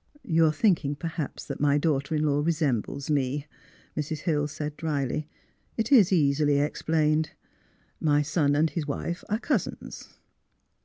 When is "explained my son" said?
6.58-8.56